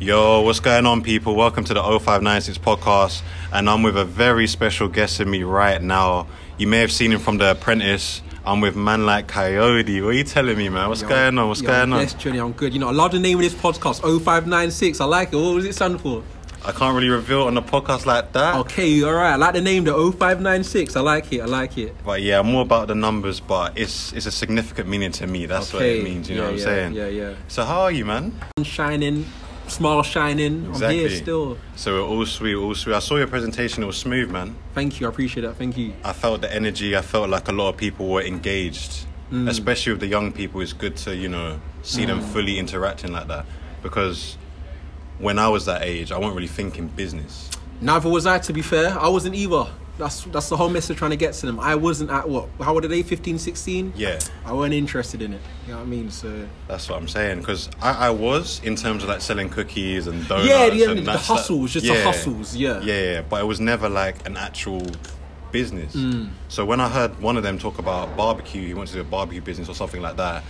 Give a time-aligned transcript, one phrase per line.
[0.00, 1.36] Yo, what's going on, people?
[1.36, 5.80] Welcome to the 0596 podcast, and I'm with a very special guest in me right
[5.80, 6.26] now.
[6.58, 8.20] You may have seen him from The Apprentice.
[8.44, 10.02] I'm with man like Kayode.
[10.02, 10.88] What are you telling me, man?
[10.88, 11.46] What's Yo, going on?
[11.48, 12.00] What's yo, going on?
[12.00, 12.72] Yes, Johnny, I'm good.
[12.72, 15.00] You know, I love the name of this podcast, 0596.
[15.00, 15.36] I like it.
[15.36, 16.24] What was it stand for?
[16.64, 18.54] I can't really reveal on a podcast like that.
[18.56, 19.32] Okay, all right.
[19.32, 20.96] I like the name, the 0596.
[20.96, 21.40] I like it.
[21.40, 21.94] I like it.
[22.04, 25.46] But yeah, more about the numbers, but it's it's a significant meaning to me.
[25.46, 26.28] That's what it means.
[26.30, 26.92] You know Yeah, what I'm saying?
[26.94, 27.34] yeah, yeah.
[27.48, 28.32] So how are you, man?
[28.58, 29.26] Sun shining,
[29.68, 30.70] smile shining.
[30.74, 31.58] I'm here still.
[31.76, 32.94] So we're all sweet, all sweet.
[32.94, 33.82] I saw your presentation.
[33.82, 34.54] It was smooth, man.
[34.74, 35.06] Thank you.
[35.06, 35.56] I appreciate that.
[35.56, 35.94] Thank you.
[36.04, 36.96] I felt the energy.
[36.96, 39.48] I felt like a lot of people were engaged, Mm.
[39.48, 40.60] especially with the young people.
[40.60, 43.46] It's good to you know see them fully interacting like that
[43.82, 44.36] because
[45.18, 47.48] when I was that age, I wasn't really thinking business.
[47.80, 48.96] Neither was I, to be fair.
[48.98, 49.66] I wasn't either.
[49.98, 51.60] That's that's the whole message trying to get to them.
[51.60, 52.48] I wasn't at what?
[52.58, 53.02] How old are they?
[53.02, 53.92] 15, 16?
[53.94, 55.40] Yeah, I wasn't interested in it.
[55.66, 56.10] You know what I mean?
[56.10, 57.40] So that's what I'm saying.
[57.40, 60.48] Because I, I was in terms of like selling cookies and donuts.
[60.48, 62.56] yeah, the, and the that's hustles, just the hustles.
[62.56, 62.80] Yeah.
[62.80, 64.82] Yeah, yeah, but it was never like an actual
[65.52, 65.94] business.
[65.94, 66.30] Mm.
[66.48, 69.04] So when I heard one of them talk about barbecue, he wanted to do a
[69.04, 70.42] barbecue business or something like that.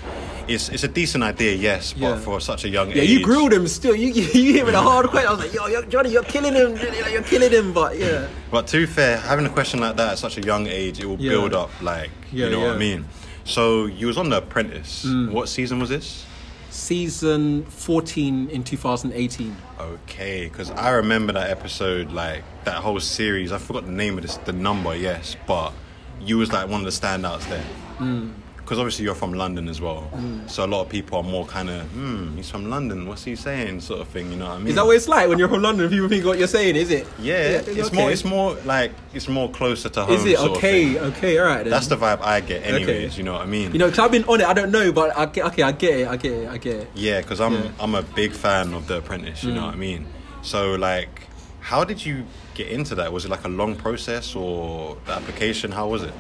[0.49, 2.17] It's it's a decent idea, yes, but Yeah.
[2.21, 3.95] for such a young Yeah, age, you grilled him still.
[3.95, 5.29] You you, you hit me the hard question.
[5.29, 6.77] I was like, yo, yo, Johnny, you're killing him.
[7.13, 7.73] You're killing him.
[7.73, 10.67] But yeah, But to be fair, having a question like that at such a young
[10.67, 11.33] age, it will Yeah.
[11.33, 11.71] build up.
[11.83, 13.05] Like you know what I mean.
[13.45, 15.05] So you was on The Apprentice.
[15.05, 15.33] Mm.
[15.33, 16.25] What season was this?
[16.73, 19.57] Season 14 in 2018.
[19.79, 23.53] Okay, because I remember that episode, like that whole series.
[23.53, 25.73] I forgot the name of this, the number, yes, but
[26.21, 27.65] you was like one of the standouts there.
[27.99, 28.33] Mm.
[28.65, 30.09] Because obviously you're from London as well,
[30.47, 33.07] so a lot of people are more kind of, hmm, he's from London.
[33.09, 34.31] What's he saying, sort of thing.
[34.31, 34.69] You know what I mean?
[34.69, 35.91] Is that what it's like when you're from London?
[35.91, 37.07] People think what you're saying, is it?
[37.19, 37.35] Yeah,
[37.67, 37.97] it's okay.
[37.97, 38.11] more.
[38.13, 40.15] It's more like it's more closer to home.
[40.15, 40.99] Is it sort of okay?
[40.99, 41.63] Okay, all right.
[41.65, 41.71] Then.
[41.71, 43.19] That's the vibe I get, anyways.
[43.19, 43.73] You know what I mean?
[43.73, 44.47] You know, because I've been on it.
[44.47, 45.45] I don't know, but I get.
[45.47, 46.09] Okay, I get it.
[46.09, 46.49] I get it.
[46.49, 46.89] I get it.
[46.95, 47.71] Yeah, because I'm Yeah.
[47.81, 49.43] I'm a big fan of The Apprentice.
[49.43, 49.67] You know Mm.
[49.67, 50.07] what I mean?
[50.43, 51.23] So like,
[51.61, 53.13] how did you get into that?
[53.13, 55.73] Was it like a long process or the application?
[55.73, 56.13] How was it?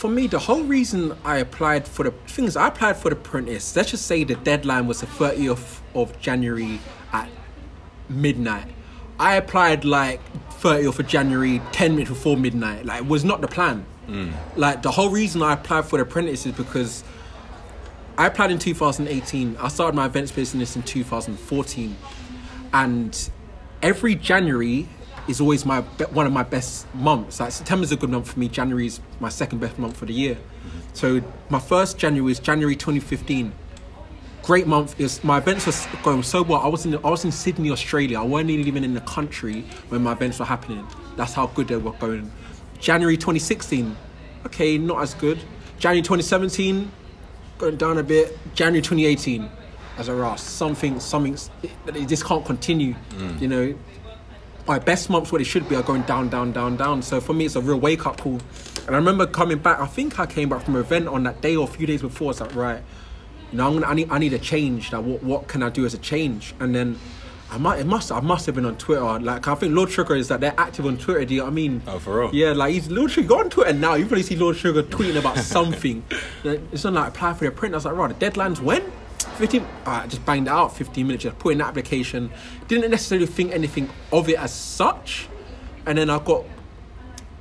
[0.00, 3.76] For me, the whole reason I applied for the things I applied for the apprentice.
[3.76, 6.80] Let's just say the deadline was the 30th of January
[7.12, 7.28] at
[8.08, 8.68] midnight.
[9.18, 12.86] I applied like 30th of January, 10 minutes before midnight.
[12.86, 13.84] Like, it was not the plan.
[14.08, 14.32] Mm.
[14.56, 17.04] Like, the whole reason I applied for the apprentice is because
[18.16, 19.58] I applied in 2018.
[19.60, 21.94] I started my events business in 2014,
[22.72, 23.30] and
[23.82, 24.88] every January
[25.30, 27.40] is always my one of my best months.
[27.40, 28.48] Like September's a good month for me.
[28.48, 30.36] January is my second best month for the year.
[30.92, 33.52] So my first January was January 2015.
[34.42, 34.98] Great month.
[35.00, 36.60] Is my events were going so well.
[36.60, 38.18] I was in I was in Sydney, Australia.
[38.18, 40.86] I wasn't even in the country when my events were happening.
[41.16, 42.30] That's how good they were going.
[42.80, 43.94] January 2016,
[44.46, 45.38] okay, not as good.
[45.78, 46.90] January 2017,
[47.58, 48.38] going down a bit.
[48.54, 49.48] January 2018,
[49.98, 51.36] as a rush, something, something,
[52.06, 52.94] just can't continue.
[53.10, 53.40] Mm.
[53.40, 53.74] You know,
[54.70, 57.02] my best months what it should be are going down, down, down, down.
[57.02, 58.38] So for me, it's a real wake up call.
[58.86, 59.80] And I remember coming back.
[59.80, 62.02] I think I came back from an event on that day or a few days
[62.02, 62.30] before.
[62.30, 62.80] It's like right,
[63.50, 64.92] you know, I'm gonna, I need, I need a change.
[64.92, 66.54] Like, what, what can I do as a change?
[66.60, 66.98] And then.
[67.52, 69.18] I might, it must, I must have been on Twitter.
[69.18, 71.24] Like, I think Lord Sugar is that they're active on Twitter.
[71.24, 71.82] Do you know what I mean?
[71.84, 72.30] Oh, for real?
[72.32, 73.34] Yeah, like he's Lord Sugar.
[73.34, 73.94] On Twitter now.
[73.94, 76.04] You probably see Lord Sugar tweeting about something.
[76.44, 77.74] It's not like apply for the print.
[77.74, 78.84] I was like, right, the deadline's when?
[79.24, 79.66] 15.
[79.86, 80.76] I just banged it out.
[80.76, 81.24] 15 minutes.
[81.24, 82.30] Just put in the application.
[82.68, 85.28] Didn't necessarily think anything of it as such.
[85.86, 86.44] And then I got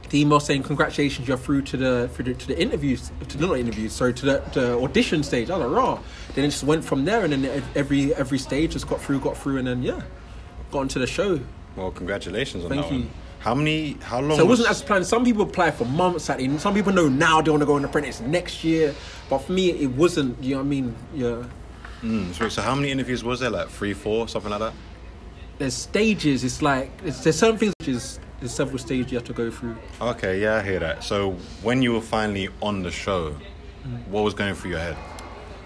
[0.09, 3.47] the email saying congratulations, you're through to the through the, to the interviews, to the,
[3.47, 5.49] not interviews, sorry, to the, the audition stage.
[5.49, 5.99] I was like, raw.
[6.33, 9.37] Then it just went from there, and then every every stage just got through, got
[9.37, 10.01] through, and then yeah,
[10.71, 11.39] got into the show.
[11.75, 12.99] Well, congratulations on Thank that you.
[13.01, 13.09] one.
[13.39, 13.97] How many?
[14.01, 14.37] How long?
[14.37, 15.05] So it was- wasn't as planned.
[15.05, 16.39] Some people apply for months at.
[16.59, 18.93] Some people know now they want to go on apprentice next year.
[19.29, 20.43] But for me, it wasn't.
[20.43, 20.95] You know what I mean?
[21.13, 21.43] Yeah.
[22.03, 23.49] Mm, so, so how many interviews was there?
[23.49, 24.73] Like three, four, something like that.
[25.57, 26.43] There's stages.
[26.43, 29.51] It's like it's, there's certain things which is there's several stages you have to go
[29.51, 29.75] through.
[30.01, 31.03] Okay, yeah, I hear that.
[31.03, 33.35] So when you were finally on the show,
[33.87, 34.05] Mm.
[34.09, 34.97] what was going through your head?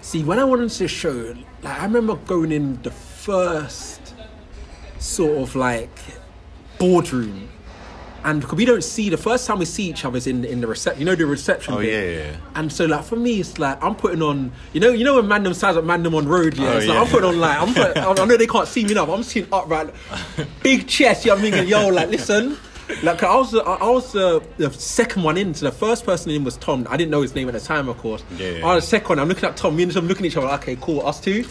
[0.00, 4.14] See, when I went into the show, like I remember going in the first
[5.00, 5.90] sort of like
[6.78, 7.48] boardroom,
[8.24, 10.60] and 'cause we don't see the first time we see each other is in in
[10.60, 11.00] the reception.
[11.00, 11.74] You know the reception.
[11.74, 11.92] Oh bit.
[11.92, 12.36] yeah, yeah.
[12.54, 15.26] And so like for me, it's like I'm putting on, you know, you know when
[15.26, 16.68] Mandem size up Mandem on road, yeah.
[16.68, 17.00] Oh, it's like yeah.
[17.02, 19.22] I'm putting on like I'm putting, I know they can't see me now, but I'm
[19.22, 19.90] seeing upright,
[20.62, 21.24] big chest.
[21.24, 21.54] You know what I mean?
[21.54, 22.56] And yo, like listen,
[23.02, 25.54] like I was, I was the, the second one in.
[25.54, 26.86] So the first person in was Tom.
[26.90, 28.22] I didn't know his name at the time, of course.
[28.38, 28.66] Yeah, yeah.
[28.66, 29.18] I was the second one.
[29.20, 29.76] I'm looking at Tom.
[29.76, 30.46] Me and Tom looking at each other.
[30.48, 31.44] Like, okay, cool, us two.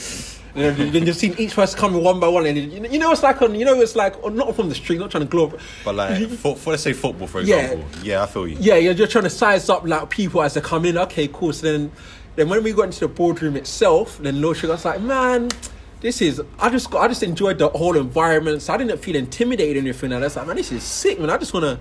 [0.55, 3.00] And then, then you've seen each person coming one by one, and you know, you
[3.00, 5.29] know it's like on, you know, it's like not from the street, not trying to
[5.29, 5.51] glow.
[5.83, 7.83] But like, for, for let's say football, for example.
[8.03, 8.57] Yeah, I feel you.
[8.59, 10.97] Yeah, you're just trying to size up like people as they come in.
[10.97, 11.53] Okay, cool.
[11.53, 11.91] So then,
[12.35, 15.50] then when we got into the boardroom itself, then Lord Sugar was like, man,
[16.01, 18.61] this is I just got, I just enjoyed the whole environment.
[18.61, 20.35] So I didn't feel intimidated or anything like that.
[20.35, 21.29] Like, man, this is sick, man.
[21.31, 21.79] I just wanna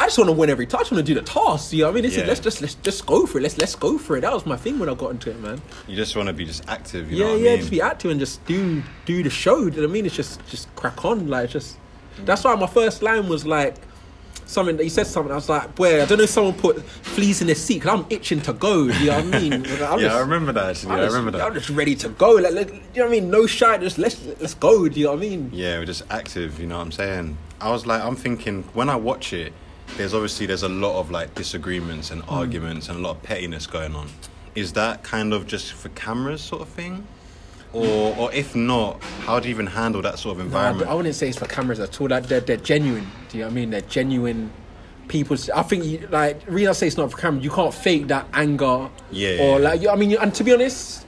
[0.00, 0.90] I just wanna win every touch.
[0.90, 1.72] I wanna do the task.
[1.72, 2.04] You know what I mean?
[2.04, 2.22] This Yeah.
[2.22, 3.42] is, let's just let's just go for it.
[3.42, 4.22] Let's let's go for it.
[4.22, 5.60] That was my thing when I got into it, man.
[5.86, 7.10] You just want to be just active.
[7.12, 7.58] You yeah, know what yeah, I mean?
[7.60, 9.56] just be active and just do do the show.
[9.58, 10.06] Do you know what I mean?
[10.06, 11.28] It's just just crack on.
[11.28, 11.76] Like it's just
[12.24, 13.74] that's why my first line was like
[14.46, 15.30] something that he said something.
[15.30, 18.00] I was like, boy, I don't know if someone put fleas in the seat because
[18.00, 18.84] I'm itching to go.
[18.86, 19.52] You know what I mean?
[19.64, 20.92] I'm yeah, just- I remember that actually.
[20.94, 21.42] I'm I remember that.
[21.46, 22.32] I'm just ready to go.
[22.32, 23.30] Like, let- you know what I mean?
[23.30, 23.76] No shy.
[23.78, 24.88] Just let's let's go.
[24.88, 25.50] Do you know what I mean?
[25.52, 26.58] Yeah, we're just active.
[26.58, 27.36] You know what I'm saying?
[27.60, 29.52] I was like, I'm thinking when I watch it,
[29.96, 32.30] there's obviously there's a lot of like disagreements and hmm.
[32.30, 34.08] arguments and a lot of pettiness going on.
[34.54, 37.06] Is that kind of just for cameras sort of thing,
[37.72, 40.90] or or if not, how do you even handle that sort of No, I, environment?
[40.90, 42.08] I wouldn't say it's for cameras at all.
[42.08, 43.06] Like they're, they're genuine.
[43.28, 43.70] Do you know what I mean?
[43.70, 44.50] They're genuine
[45.08, 45.36] people.
[45.54, 47.40] I think you, like the reason I say it's not for camera.
[47.40, 48.88] You can't fake that anger.
[49.10, 51.06] Yeah, Or like you- I mean, and to be honest.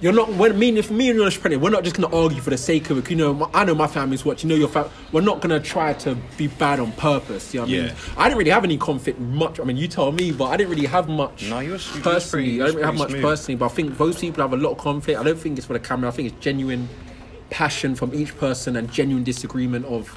[0.00, 2.50] You're not when me if me and you're Prenny, we're not just gonna argue for
[2.50, 3.10] the sake of it.
[3.10, 4.44] You know, my, I know my family's watch.
[4.44, 4.88] You know your fam.
[5.10, 7.52] We're not gonna try to be bad on purpose.
[7.52, 7.82] You know what I Yeah.
[7.86, 7.94] mean?
[8.16, 9.58] I didn't really have any conflict much.
[9.58, 11.50] I mean, you tell me, but I didn't really have much.
[11.50, 12.44] No, you was- you was personally.
[12.44, 13.22] pretty- I didn't really have much smooth.
[13.22, 15.18] personally, but I think most people have a lot of conflict.
[15.18, 16.08] I don't think it's for the camera.
[16.08, 16.88] I think it's genuine
[17.50, 20.16] passion from each person and genuine disagreement of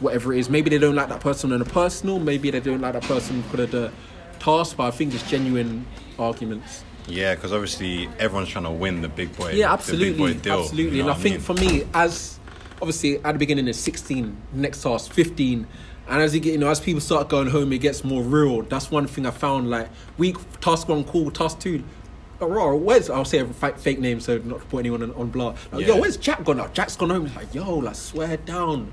[0.00, 0.50] whatever it is.
[0.50, 2.18] Maybe they don't like that person on a personal.
[2.18, 3.90] Maybe they don't like that person because of the
[4.40, 4.76] task.
[4.76, 5.86] But I think it's genuine
[6.18, 6.84] arguments.
[7.08, 9.50] Yeah, because obviously everyone's trying to win the big boy.
[9.52, 10.96] Yeah, the big boy absolutely, deal, absolutely.
[10.98, 11.42] you know and I what think mean?
[11.42, 12.38] for me, as
[12.80, 15.66] obviously at the beginning it's 16, next task 15,
[16.08, 18.62] and as you get, you know, as people start going home, it gets more real.
[18.62, 19.70] That's one thing I found.
[19.70, 19.88] Like
[20.18, 21.30] week task one, cool.
[21.30, 21.82] Task two.
[22.40, 25.02] Uh, oh, raw, where's I'll say a fa- fake name so not to put anyone
[25.02, 25.54] on, on blur.
[25.70, 25.94] Like, Yeah.
[25.94, 26.56] Yo, where's Jack gone?
[26.56, 27.26] Now Jack's gone home.
[27.26, 28.92] It's like, yo, like swear down.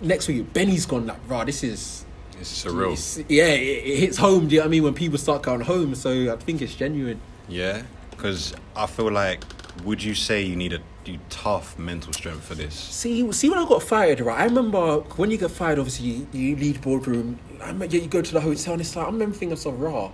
[0.00, 1.06] Next week, Benny's gone.
[1.06, 2.04] Like, raw, this is
[2.40, 2.92] it's surreal.
[2.92, 4.48] it's- yeah, it, it hits home.
[4.48, 4.82] Do you know what I mean?
[4.82, 7.20] When people start going home, so I think it's genuine.
[7.48, 9.42] Yeah, because I feel like,
[9.84, 12.74] would you say you need a you tough mental strength for this?
[12.74, 14.40] See, see when I got fired, right?
[14.40, 17.38] I remember when you get fired, obviously you, you leave boardroom.
[17.62, 20.10] I you go to the hotel and it's like I remember thinking so raw.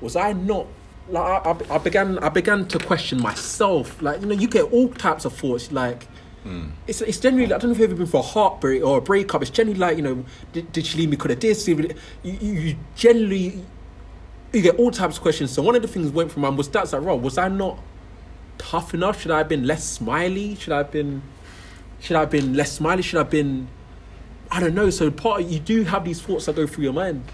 [0.00, 0.66] Was I not
[1.08, 4.00] like I, I, I began I began to question myself.
[4.00, 5.70] Like you know, you get all types of thoughts.
[5.70, 6.04] Like
[6.42, 6.68] hmm.
[6.86, 8.98] it's it's generally like, I don't know if you've ever been for a heartbreak or
[8.98, 9.42] a breakup.
[9.42, 11.16] It's generally like you know, did, did she leave me?
[11.16, 11.68] Could this?
[11.68, 13.64] You, you, you generally
[14.52, 15.50] you get all types of questions.
[15.50, 17.14] So one of the things went from my was that's like raw.
[17.14, 17.78] Was I not
[18.58, 19.20] tough enough?
[19.20, 20.54] Should I have been less smiley?
[20.56, 21.22] Should I have been
[22.00, 23.02] should I have been less smiley?
[23.02, 23.68] Should I have been
[24.50, 24.90] I don't know.
[24.90, 27.24] So part of, you do have these thoughts that go through your mind.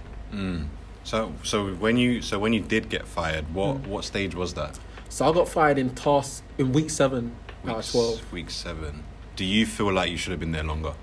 [1.05, 3.91] So, so when you so when you did get fired, what Hmm.
[3.91, 4.79] what stage was that?
[5.09, 7.33] So I got fired in task in week seven
[7.67, 8.33] out of twelve.
[8.33, 9.03] Week seven.
[9.35, 10.95] Do you feel like you should have been there longer?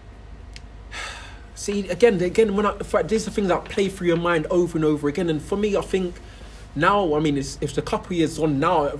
[1.56, 4.78] See again, again when I if these are things that play through your mind over
[4.78, 5.30] and over again.
[5.30, 6.16] And for me, I think
[6.76, 8.92] now, I mean, it's, it's a couple years on now.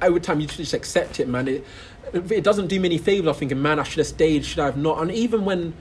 [0.00, 1.46] Every time you just accept it, man.
[1.46, 1.64] It
[2.12, 3.36] it doesn't do me any favors.
[3.36, 4.44] I think, man, I should have stayed.
[4.44, 5.00] Should I have not?
[5.02, 5.74] And even when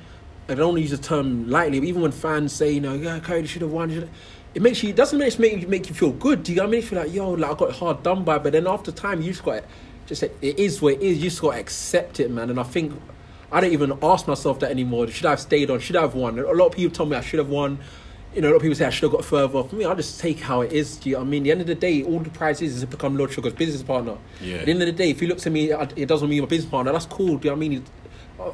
[0.50, 3.48] I don't use the term lightly, but even when fans say, you know, yeah, Cody
[3.48, 3.90] should have won.
[3.90, 4.10] should-
[4.54, 4.90] It makes you.
[4.90, 6.44] It doesn't make make make you feel good.
[6.44, 6.82] Do you know what I mean?
[6.82, 8.38] You feel like, yo, like I got hard done by.
[8.40, 9.64] But then after time, you just got
[10.06, 11.18] just it is what it is.
[11.20, 12.50] You just got to accept it, man.
[12.50, 13.00] And I think
[13.52, 15.08] I don't even ask myself that anymore.
[15.08, 15.80] Should I have stayed on?
[15.80, 16.38] Should I have won?
[16.38, 17.80] A lot of people tell me I should have won.
[18.36, 19.64] You know, a lot of people say I should have got further.
[19.64, 20.98] For me, I just take how it is.
[20.98, 21.42] Do you know I mean?
[21.42, 23.54] At the end of the day, all the prize is is to become Lord Sugar's
[23.54, 24.18] business partner.
[24.40, 24.58] Yeah.
[24.58, 26.48] At the end of the day, if he looks at me, it doesn't mean my
[26.48, 26.92] business partner.
[26.92, 27.38] That's cool.
[27.38, 27.84] Do you know what I mean?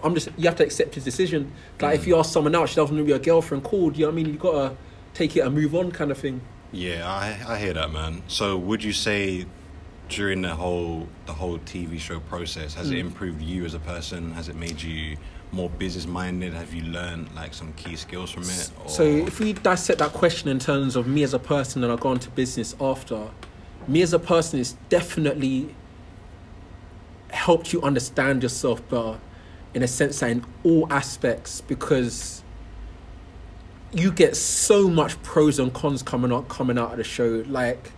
[0.03, 1.51] I'm just you have to accept his decision.
[1.81, 2.07] Like if mm.
[2.07, 3.63] you ask someone else, she doesn't want to be your girlfriend.
[3.65, 3.89] Cool.
[3.89, 4.33] Do you know what I mean?
[4.33, 4.77] You gotta
[5.13, 6.41] take it and move on, kind of thing.
[6.71, 8.23] Yeah, I I hear that, man.
[8.27, 9.45] So, would you say
[10.09, 12.99] during the whole the whole TV show process has it Mm.
[12.99, 14.31] improved you as a person?
[14.33, 15.17] Has it made you
[15.51, 16.53] more business minded?
[16.53, 18.69] Have you learned like some key skills from it?
[18.83, 18.89] Or...
[18.89, 21.95] So if we dissect that question in terms of me as a person and I
[21.95, 23.29] go into business after,
[23.87, 25.73] me as a person is definitely
[27.29, 29.19] helped you understand yourself better
[29.73, 32.43] in a sense that in all aspects because
[33.91, 37.43] you get so much pros and cons coming out coming out of the show.
[37.47, 37.91] Like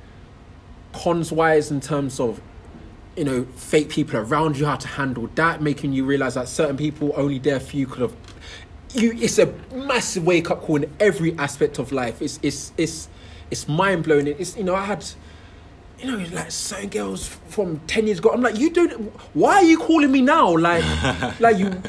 [0.97, 2.41] cons wise in terms of
[3.17, 6.77] you know, fake people around you, how to handle that, making you realize that certain
[6.77, 8.15] people only there for you could have.
[8.93, 12.21] You, it's a massive wake up call in every aspect of life.
[12.21, 13.09] It's it's it's
[13.49, 14.27] it's mind blowing.
[14.27, 15.03] It's you know I had,
[15.99, 18.29] you know, like certain girls from ten years ago.
[18.29, 18.93] I'm like, you don't.
[19.35, 20.55] Why are you calling me now?
[20.55, 20.83] Like,
[21.39, 21.81] like you,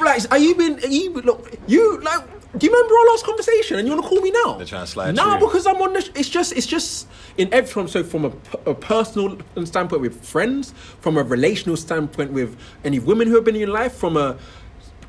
[0.00, 0.82] like are you been?
[0.82, 2.24] Are you look you like?
[2.56, 3.78] Do you remember our last conversation?
[3.78, 4.54] And you want to call me now?
[4.58, 5.46] They're trying to slide Nah, through.
[5.48, 6.10] because I'm on the.
[6.14, 8.26] It's just it's just in every from so from
[8.66, 13.54] a personal standpoint with friends, from a relational standpoint with any women who have been
[13.54, 14.36] in your life, from a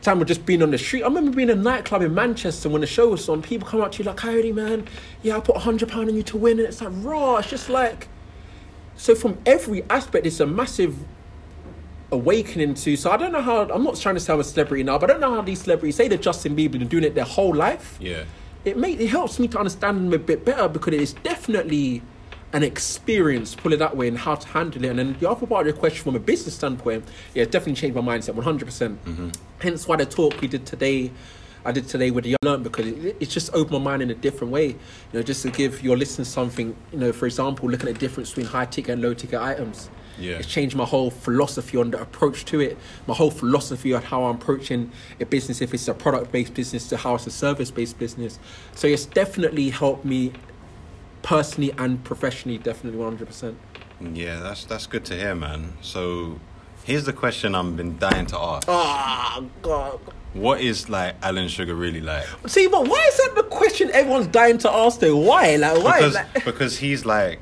[0.01, 1.03] time of just being on the street.
[1.03, 3.41] I remember being in a nightclub in Manchester when the show was on.
[3.41, 4.88] People come up to you like, "Kayode man,
[5.21, 7.38] yeah, I put a hundred pound on you to win," and it's like raw.
[7.38, 8.07] It's just like
[8.95, 10.95] so from every aspect, it's a massive
[12.13, 12.96] awakening to.
[12.96, 13.62] So I don't know how.
[13.70, 15.96] I'm not trying to I'm a celebrity now, but I don't know how these celebrities
[15.96, 17.98] say that Justin Bieber been doing it their whole life.
[18.00, 18.24] Yeah.
[18.63, 22.01] It make it helps me to understand them a bit better because it's definitely
[22.53, 24.89] an experience, put it that way, and how to handle it.
[24.89, 27.03] And then the other part of the question from a business standpoint,
[27.34, 28.60] yeah, it definitely changed my mindset 100%.
[28.63, 29.29] percent mm-hmm.
[29.60, 31.12] Hence why the talk we did today,
[31.65, 34.15] I did today with the learn because it, it just opened my mind in a
[34.15, 34.67] different way.
[34.67, 34.77] You
[35.13, 38.29] know, just to give your listeners something, you know, for example, looking at the difference
[38.29, 39.89] between high ticket and low ticket items.
[40.20, 40.38] Yeah.
[40.38, 42.77] It's changed my whole philosophy on the approach to it,
[43.08, 46.88] my whole philosophy on how I'm approaching a business, if it's a product based business,
[46.89, 48.39] to how it's a service based business.
[48.75, 50.34] So it's definitely helped me
[51.24, 53.55] personally and professionally, definitely 100%.
[54.13, 55.74] Yeah, that's that's good to hear, man.
[55.82, 56.39] So,
[56.84, 60.00] here's the question I've been dying to ask: Oh, God.
[60.34, 62.25] What is like Alan Sugar really like?
[62.48, 65.15] See, but why is that the question everyone's dying to ask though?
[65.15, 65.55] Why?
[65.55, 66.00] Like, why?
[66.00, 67.39] Because Like, because he's like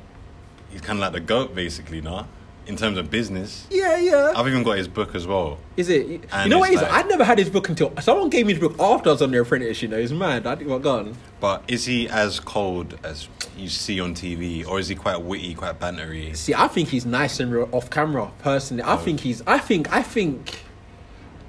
[0.70, 2.26] he's kind of like the goat, basically, nah.
[2.66, 4.32] In terms of business, yeah, yeah.
[4.36, 5.58] I've even got his book as well.
[5.76, 6.06] Is it?
[6.06, 6.80] You know what is?
[6.80, 9.22] like- I'd never had his book until someone gave me his book after I was
[9.22, 9.82] on the apprentice.
[9.82, 10.46] You know, it's mad.
[10.46, 11.16] I what gone?
[11.40, 15.54] But is he as cold as you see on TV, or is he quite witty,
[15.54, 16.36] quite bantery?
[16.36, 18.30] See, I think he's nice and real off camera.
[18.38, 18.98] Personally, I oh.
[18.98, 19.42] think he's.
[19.46, 19.92] I think.
[19.92, 20.62] I think.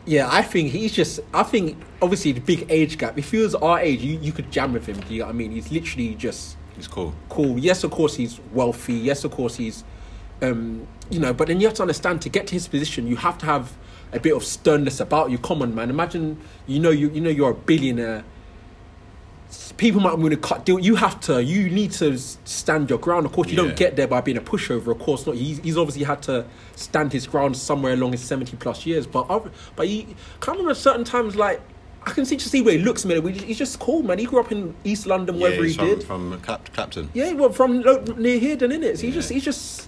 [0.06, 1.20] Yeah, I think he's just.
[1.34, 3.18] I think obviously the big age gap.
[3.20, 5.00] If he was our age, you, you could jam with him.
[5.00, 5.52] Do you know what I mean?
[5.52, 7.14] He's literally just He's cool.
[7.30, 7.58] cool.
[7.60, 8.94] Yes, of course he's wealthy.
[8.94, 9.84] Yes, of course he's,
[10.44, 11.34] um, you know.
[11.34, 13.74] But then you have to understand to get to his position, you have to have
[14.12, 15.38] a bit of sternness about you.
[15.38, 15.90] Come on, man.
[15.90, 18.24] Imagine you know you you know you're a billionaire.
[19.78, 20.80] People might want to cut deal.
[20.80, 21.44] You have to.
[21.44, 23.26] You need to stand your ground.
[23.26, 23.68] Of course, you Yeah.
[23.68, 24.88] don't get there by being a pushover.
[24.88, 25.36] Of course not.
[25.36, 26.46] He's, he's obviously had to
[26.76, 29.06] stand his ground somewhere along his seventy plus years.
[29.06, 31.62] But oth- but he can't remember certain times like.
[32.06, 33.26] I can see just see where he looks, man.
[33.26, 34.20] He's just cool, man.
[34.20, 36.04] He grew up in East London, Yeah, wherever he's he from, did.
[36.04, 37.10] from Clap- Clapton.
[37.14, 37.80] Yeah, well, from
[38.18, 39.00] near here, then in it.
[39.00, 39.14] So Yeah.
[39.14, 39.88] just, he's just,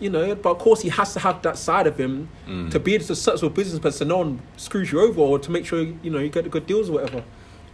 [0.00, 0.34] you know.
[0.34, 2.70] But of course, he has to have that side of him Mm.
[2.70, 4.08] to be a successful business person.
[4.08, 6.66] No one screws you over, or to make sure you know you get the good
[6.66, 7.22] deals or whatever.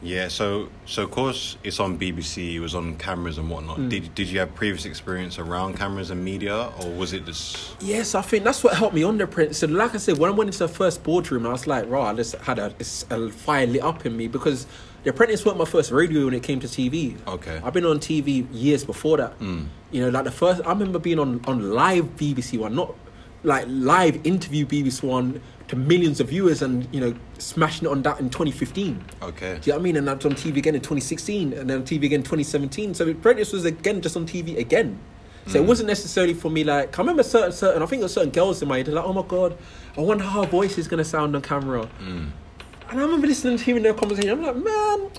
[0.05, 2.57] Yeah, so so of course it's on BBC.
[2.57, 3.79] It was on cameras and whatnot.
[3.79, 3.89] Mm.
[3.89, 8.17] Did did you have previous experience around cameras and media, or was it just Yes,
[8.17, 9.55] I think that's what helped me on the print.
[9.55, 12.11] So, like I said, when I went into the first boardroom, I was like, "Right,
[12.11, 12.75] I just had a,
[13.11, 14.67] a fire lit up in me because
[15.05, 17.17] The Apprentice wasn't my first radio when it came to TV.
[17.27, 17.61] Okay.
[17.65, 19.39] I've been on TV years before that.
[19.41, 19.67] Mm.
[19.91, 22.95] You know, like the first, I remember being on, on live BBC One, not
[23.43, 28.03] like live interview BBC One to millions of viewers and, you know, smashing it on
[28.03, 29.05] that in 2015.
[29.23, 29.59] okay?
[29.61, 29.97] Do you know what I mean?
[29.97, 32.95] And that's on TV again in 2016 and then on TV again in 2017.
[32.95, 35.01] So Apprentice was again just on TV again.
[35.49, 35.65] So Mm.
[35.65, 38.31] it wasn't necessarily for me like I remember certain certain I think there were certain
[38.31, 39.59] girls in my head like, oh my god,
[39.99, 41.89] I wonder how her voice is gonna sound on camera.
[42.01, 42.31] Mm.
[42.93, 44.29] And I remember listening to hearing their conversation.
[44.33, 45.11] I'm like, man,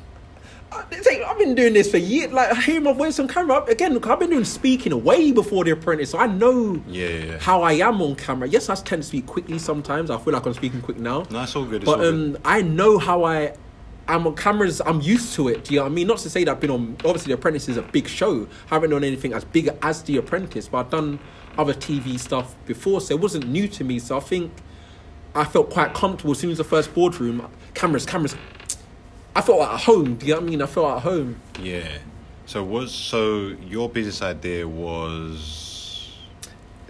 [0.71, 2.31] I, like, I've been doing this for years.
[2.31, 3.95] Like hearing my voice on camera again.
[3.95, 7.37] Look, I've been doing speaking way before The Apprentice, so I know Yeah, yeah, yeah.
[7.39, 8.47] how I am on camera.
[8.47, 10.11] Yes, I tend to speak quickly sometimes.
[10.11, 11.23] I feel like I'm speaking quick now.
[11.31, 11.81] No, it's all good.
[11.81, 12.41] It's But all um, good.
[12.45, 13.55] I know how I
[14.07, 14.79] am on cameras.
[14.85, 15.63] I'm used to it.
[15.63, 16.05] Do you know what I mean?
[16.05, 16.95] Not to say that I've been on.
[17.03, 18.47] Obviously, The Apprentice is a big show.
[18.69, 21.17] I haven't done anything as big as The Apprentice, but I've done
[21.57, 23.97] other TV stuff before, so it wasn't new to me.
[23.97, 24.51] So I think
[25.35, 28.35] I felt quite comfortable as soon as the first boardroom cameras, cameras.
[29.35, 30.15] I felt at home.
[30.15, 30.61] Do you know what I mean?
[30.61, 31.41] I felt at home.
[31.59, 31.97] Yeah.
[32.45, 35.72] So was so your business idea was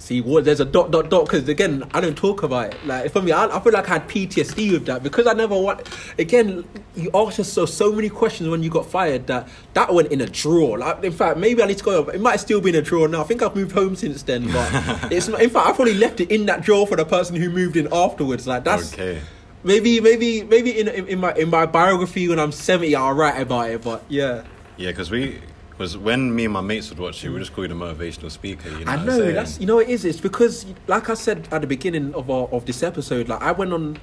[0.04, 2.86] See, what there's a dot dot dot because again, I don't talk about it.
[2.86, 5.58] Like for me, I, I feel like I had PTSD with that because I never
[5.58, 5.88] want.
[6.20, 10.12] Again, you asked us so so many questions when you got fired that that went
[10.12, 10.78] in a drawer.
[10.78, 12.10] Like in fact, maybe I need to go.
[12.10, 13.22] It might still be in a drawer now.
[13.22, 14.70] I think I've moved home since then, but
[15.10, 15.42] it's not.
[15.42, 17.88] In fact, I probably left it in that drawer for the person who moved in
[17.94, 18.46] afterwards.
[18.46, 19.22] Like that's okay?
[19.64, 23.42] maybe maybe maybe in, in in my in my biography when I'm seventy, I'll write
[23.42, 23.82] about it.
[23.82, 24.44] But yeah.
[24.76, 25.40] Yeah, because we
[25.78, 28.30] was when me and my mates would watch you, we just call you the motivational
[28.30, 28.70] speaker.
[28.70, 30.06] You know, I know that's you know it is.
[30.06, 33.52] It's because like I said at the beginning of our, of this episode, like I
[33.52, 33.98] went on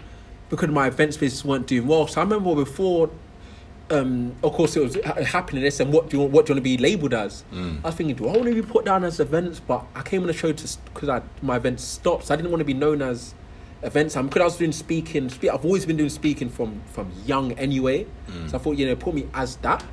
[0.48, 2.06] because my events business weren't doing well.
[2.08, 3.08] So I remember before,
[3.90, 5.62] um, of course, it was ha- happening.
[5.62, 7.44] This and what do you what do you want to be labelled as?
[7.52, 7.78] Mm.
[7.84, 9.60] I was thinking, do I want to be put down as events?
[9.60, 12.26] But I came on the show to because my events stopped.
[12.26, 13.34] So I didn't want to be known as
[13.82, 14.16] events.
[14.16, 15.28] I'm because I was doing speaking.
[15.28, 18.06] Spe- I've always been doing speaking from from young anyway.
[18.28, 18.50] Mm.
[18.50, 19.84] So I thought you know put me as that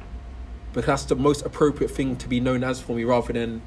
[0.78, 3.60] because that's the most appropriate thing to be known as for me rather than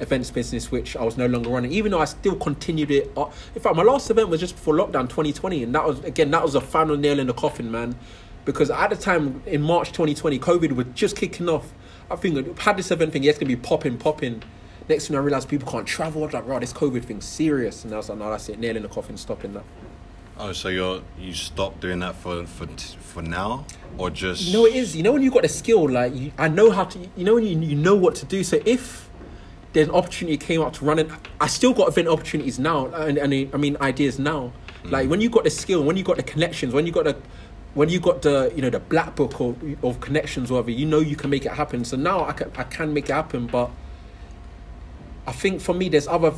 [0.00, 1.72] events business which I was no longer running.
[1.72, 4.74] Even though I still continued it uh, in fact my last event was just before
[4.74, 7.96] lockdown 2020 and that was again that was a final nail in the coffin man.
[8.44, 11.72] Because at the time in March 2020 COVID was just kicking off.
[12.10, 14.42] I think I had this event thing yeah, it's gonna be popping popping.
[14.90, 16.22] Next thing I realized people can't travel.
[16.22, 17.82] I was like right this COVID thing's serious.
[17.82, 19.64] And I was like no that's it nail in the coffin stopping that
[20.40, 22.66] Oh, so you're you stopped doing that for for
[23.00, 23.66] for now,
[23.96, 24.94] or just You know it is.
[24.94, 26.98] You know when you got the skill, like you, I know how to.
[27.16, 28.44] You know when you, you know what to do.
[28.44, 29.10] So if
[29.72, 33.18] there's an opportunity came up to run it, I still got event opportunities now, and,
[33.18, 34.52] and I mean ideas now.
[34.84, 34.90] Mm.
[34.92, 37.16] Like when you got the skill, when you got the connections, when you got the
[37.74, 41.00] when you got the you know the black book of, of connections, whatever, you know
[41.00, 41.84] you can make it happen.
[41.84, 43.70] So now I can I can make it happen, but
[45.26, 46.32] I think for me there's other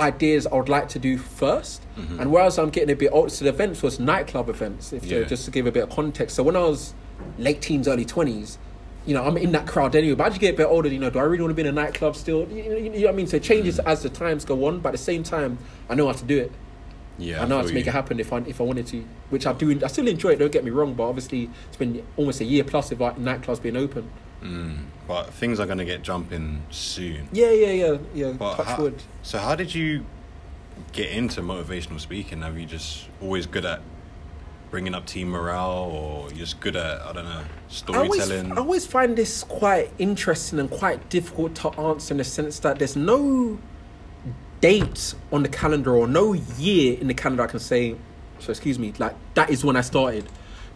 [0.00, 1.80] ideas I would like to do 1st
[2.18, 5.06] And whereas I'm getting a bit old, so the events was nightclub events, if uh,
[5.06, 5.24] Yeah.
[5.24, 6.36] just to give a bit of context.
[6.36, 6.94] So when I was
[7.38, 8.58] late teens, early twenties,
[9.06, 10.14] you know, I'm in that crowd anyway.
[10.14, 11.62] But as you get a bit older, you know, do I really want to be
[11.62, 12.48] in a nightclub still?
[12.48, 13.26] You know, you know what I mean?
[13.26, 15.58] So it changes as the times go on, but at the same time,
[15.90, 16.52] I know how to do it.
[17.18, 19.46] Yeah, I know how to make it happen if I if I wanted to, which
[19.46, 19.78] I do.
[19.84, 20.38] I still enjoy it.
[20.38, 23.60] Don't get me wrong, but obviously it's been almost a year plus of like nightclubs
[23.60, 24.08] being open.
[25.08, 27.28] But things are gonna get jumping soon.
[27.32, 28.32] Yeah, yeah, yeah, yeah.
[28.32, 29.02] But touch how- wood.
[29.22, 30.04] So how did you
[30.92, 32.42] get into motivational speaking?
[32.42, 33.80] Have you just always good at
[34.70, 38.52] bringing up team morale, or you're just good at I don't know I always, storytelling?
[38.52, 42.78] I always find this quite interesting and quite difficult to answer in the sense that
[42.78, 43.58] there's no
[44.60, 47.96] date on the calendar or no year in the calendar I can say,
[48.38, 50.24] so excuse me, like that is when I started.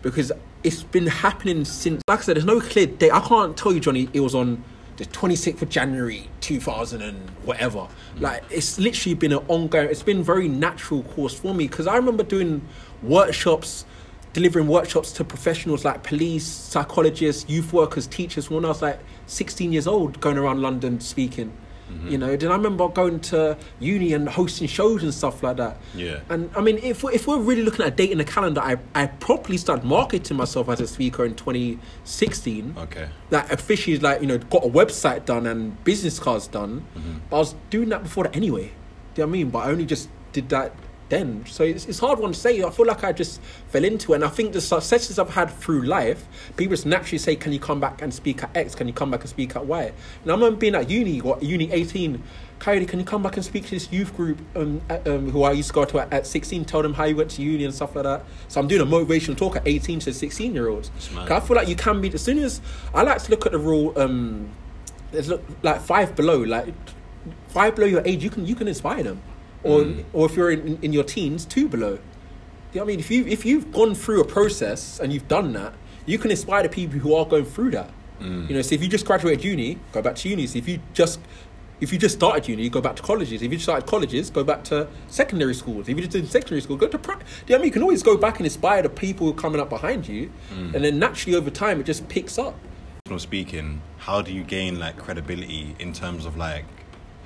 [0.02, 0.30] Because
[0.62, 3.12] it's been happening since, like I said, there's no clear date.
[3.12, 4.64] I can't tell you, Johnny, it was on
[4.96, 7.86] the 26th of January 2000 and whatever.
[8.18, 11.68] Like, it's literally been an ongoing, it's been very natural course for me.
[11.68, 12.66] Because I remember doing
[13.02, 13.84] workshops
[14.36, 19.72] delivering workshops to professionals like police, psychologists, youth workers, teachers when I was like 16
[19.72, 21.56] years old, going around London speaking.
[21.90, 22.08] Mm-hmm.
[22.08, 25.76] You know, then I remember going to uni and hosting shows and stuff like that.
[25.94, 26.20] Yeah.
[26.28, 28.60] And I mean, if we're, if we're really looking at a date in the calendar,
[28.60, 33.08] I, I properly started marketing myself as a speaker in 2016 Okay.
[33.30, 36.84] that officially like you know got a website done and business cards done.
[36.96, 37.18] Mm-hmm.
[37.30, 38.72] But I was doing that before that anyway.
[39.14, 39.50] Do you know what I mean?
[39.50, 40.72] But I only just did that
[41.08, 41.44] then.
[41.46, 42.62] So it's, it's hard one to say.
[42.62, 45.50] I feel like I just fell into it, and I think the successes I've had
[45.50, 48.74] through life, people just naturally say, "Can you come back and speak at X?
[48.74, 51.42] Can you come back and speak at Y?" And I remember being at uni, what
[51.42, 52.22] uni eighteen.
[52.58, 55.42] Kayode, can you come back and speak to this youth group um, at, um, who
[55.42, 57.66] I used to go to at, at 16, tell them how you went to uni
[57.66, 58.24] and stuff like that.
[58.48, 60.90] So I'm doing a motivational talk at 18 to 16 year olds.
[61.30, 62.62] I feel like you can be, as soon as,
[62.94, 64.48] I like to look at the rule, um,
[65.12, 66.72] there's look, like five below, like
[67.48, 69.20] five below your age, you can you can inspire them,
[69.66, 70.04] or mm.
[70.12, 71.96] or if you're in, in your teens, two below.
[71.96, 72.02] Do
[72.72, 73.00] you know what I mean?
[73.00, 75.74] If you if you've gone through a process and you've done that,
[76.06, 77.90] you can inspire the people who are going through that.
[78.20, 78.48] Mm.
[78.48, 80.46] You know, so if you just graduated uni, go back to uni.
[80.46, 81.20] So if you just
[81.80, 83.42] if you just started uni, go back to colleges.
[83.42, 85.88] If you just started colleges, go back to secondary schools.
[85.88, 86.96] If you just did secondary school, go to.
[86.96, 87.16] Do you
[87.50, 87.64] know I mean?
[87.66, 90.32] You can always go back and inspire the people who are coming up behind you,
[90.54, 90.74] mm.
[90.74, 92.58] and then naturally over time it just picks up.
[93.18, 96.64] Speaking, how do you gain like credibility in terms of like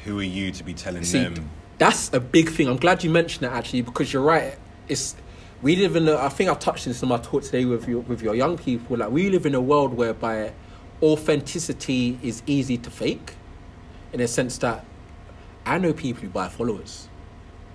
[0.05, 1.51] who are you to be telling See, them?
[1.81, 2.69] That's a big thing.
[2.69, 4.57] I'm glad you mentioned it actually because you're right.
[4.87, 5.17] It's
[5.63, 6.09] we live in.
[6.09, 8.59] A, I think I've touched this in my talk today with your with your young
[8.59, 8.99] people.
[8.99, 10.53] Like we live in a world whereby
[11.03, 13.33] authenticity is easy to fake,
[14.13, 14.85] in a sense that
[15.65, 17.09] I know people who buy followers.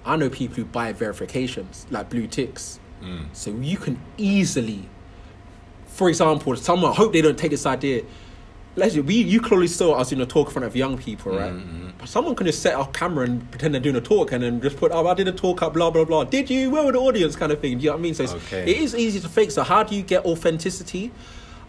[0.05, 2.79] I know people who buy verifications like blue ticks.
[3.01, 3.25] Mm.
[3.33, 4.87] So you can easily,
[5.87, 6.91] for example, someone.
[6.91, 8.03] I hope they don't take this idea.
[8.77, 11.51] Let's we you clearly saw us in a talk in front of young people, right?
[11.53, 11.91] Mm, mm, mm.
[11.97, 14.59] But someone can just set up camera and pretend they're doing a talk and then
[14.59, 16.25] just put, oh, I did a talk up, blah blah blah.
[16.25, 16.69] Did you?
[16.71, 17.35] Where were the audience?
[17.37, 17.77] Kind of thing.
[17.77, 18.13] Do you know what I mean?
[18.13, 18.69] So Okay.
[18.69, 19.51] it is easy to fake.
[19.51, 21.11] So how do you get authenticity?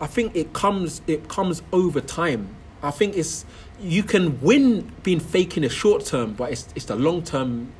[0.00, 2.48] I think it comes it comes over time.
[2.82, 3.44] I think it's
[3.80, 7.72] you can win being fake in the short term, but it's it's the long term.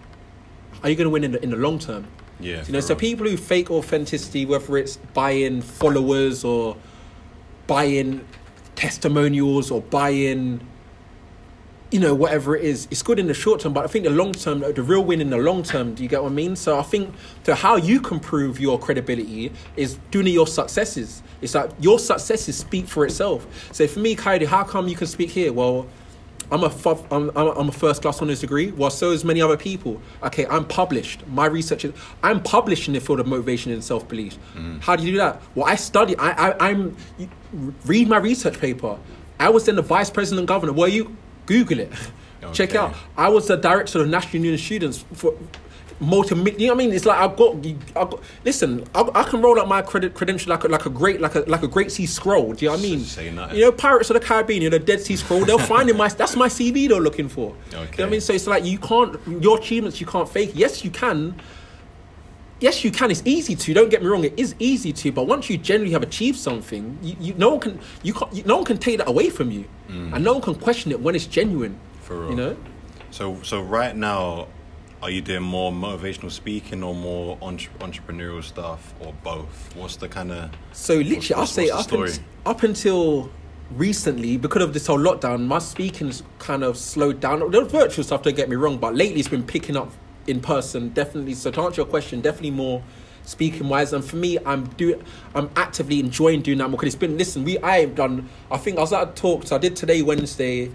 [0.85, 2.07] Are you going to win in the in the long term?
[2.39, 3.01] Yeah, You know, so real.
[3.01, 6.77] people who fake authenticity, whether it's buying followers or
[7.67, 8.27] buying
[8.77, 10.61] testimonials or buy-in
[11.91, 13.73] you know, whatever it is, it's good in the short term.
[13.73, 15.95] But I think the long term, the real win in the long term.
[15.95, 16.57] Do you get what I mean?
[16.57, 21.23] So I think to how you can prove your credibility is doing your successes.
[21.41, 23.47] It's like your successes speak for itself.
[23.73, 25.53] So for me, Kayode, how come you can speak here?
[25.53, 25.87] Well.
[26.51, 29.57] I'm a, fu- I'm, I'm, a, first class honours degree, while so is many other
[29.57, 30.01] people.
[30.23, 31.27] Okay, I'm published.
[31.27, 34.39] My research is, I'm published in the field of motivation and self belief.
[34.55, 34.81] Mm.
[34.81, 35.43] How do you do that?
[35.55, 36.97] Well, I study, I, I, I'm,
[37.85, 38.99] read my research paper.
[39.41, 40.73] I was then the vice president and governor.
[40.73, 41.93] Well, you Google it.
[42.53, 42.95] Check it out.
[43.17, 45.37] I was the director of National Union of Students for
[46.01, 46.35] multi.
[46.35, 46.93] You know what I mean?
[46.93, 47.57] It's like I've got.
[47.97, 50.91] I've got listen, I, I can roll up my credit credential like a, like a
[50.91, 52.53] great like a like a great sea scroll.
[52.53, 53.01] Do you know what I mean?
[53.01, 53.57] Say nothing.
[53.57, 55.45] You know, Pirates of the Caribbean, you know, Dead Sea Scroll.
[55.45, 57.55] They'll find in my that's my CV they're looking for.
[57.69, 57.75] Okay.
[57.75, 58.21] You know what I mean?
[58.21, 60.53] So it's like you can't your achievements you can't fake.
[60.55, 61.41] Yes, you can.
[62.59, 63.11] Yes, you can.
[63.11, 63.75] It's easy to.
[63.75, 64.25] Don't get me wrong.
[64.25, 65.13] It is easy to.
[65.13, 68.45] But once you generally have achieved something, you, you no one can you can't you,
[68.45, 71.15] no one can take that away from you, and no one can question it when
[71.15, 71.75] it's genuine.
[71.75, 72.01] Mm.
[72.01, 72.31] For real.
[72.31, 72.57] You know.
[73.11, 74.49] So so right now,
[75.07, 79.73] are you doing more motivational speaking or more entre- entrepreneurial stuff or both?
[79.77, 83.31] What's the kind of So literally, I'll what's- say what's up, un- up until
[83.77, 87.49] recently, because of this whole lockdown, my speaking's kind of slowed down.
[87.53, 89.93] The virtual stuff, don't get me wrong, but lately it's been picking up
[90.27, 91.35] in person, definitely.
[91.35, 92.83] So to answer your question, definitely more
[93.23, 93.93] speaking wise.
[93.93, 95.01] And for me, I'm do
[95.37, 97.45] I'm actively enjoying doing that more because it's been listen.
[97.45, 98.29] We I've done.
[98.51, 99.47] I think I was at a talk.
[99.47, 100.73] So I did today Wednesday.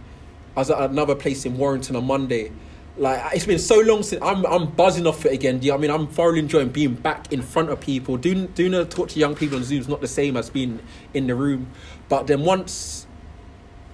[0.56, 2.54] I was at another place in Warrington on Monday.
[3.02, 5.58] Like it's been so long since I'm I'm buzzing off it again.
[5.58, 5.90] Do you know I mean?
[5.90, 8.16] I'm thoroughly enjoying being back in front of people.
[8.16, 10.80] Doing doing a talk to young people on Zoom is not the same as being
[11.16, 11.72] in the room.
[12.10, 13.08] But then once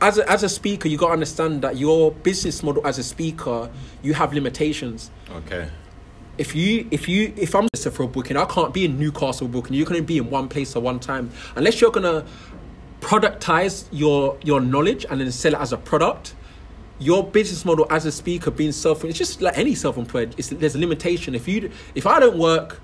[0.01, 3.03] as a, as a speaker, you got to understand that your business model as a
[3.03, 3.69] speaker,
[4.03, 5.09] you have limitations.
[5.31, 5.69] Okay.
[6.37, 9.47] If you if you if I'm just for a booking, I can't be in Newcastle
[9.47, 9.73] booking.
[9.73, 12.25] You can be in one place at one time, unless you're gonna
[12.99, 16.35] productize your your knowledge and then sell it as a product.
[16.99, 20.35] Your business model as a speaker, being self, employed, it's just like any self-employed.
[20.37, 21.35] It's, there's a limitation.
[21.35, 22.81] If you if I don't work,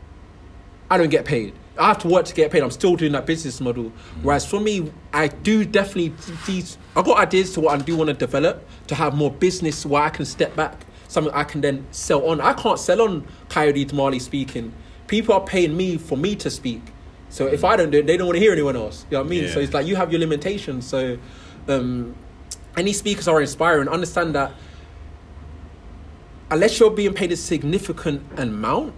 [0.89, 1.54] I don't get paid.
[1.78, 2.62] I have to work to get paid.
[2.62, 3.91] I'm still doing that business model.
[4.21, 6.13] Whereas for me, I do definitely
[6.45, 6.78] these.
[6.95, 10.04] I got ideas to what I do want to develop to have more business where
[10.04, 12.39] I can step back, something I can then sell on.
[12.41, 14.71] I can't sell on Kayode Damali speaking.
[15.08, 16.82] People are paying me for me to speak.
[17.30, 19.08] So if I don't do it, they don't want to hear anyone else.
[19.10, 19.45] You know what I mean?
[19.49, 20.86] So it's like you have your limitations.
[20.86, 21.17] So
[21.67, 22.13] um,
[22.77, 23.88] any speakers are inspiring.
[23.88, 24.51] Understand that
[26.51, 28.93] unless you're being paid a significant amount,